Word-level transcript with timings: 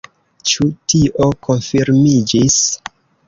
Ĉu 0.51 0.65
tio 0.93 1.27
konfirmiĝis? 1.49 2.59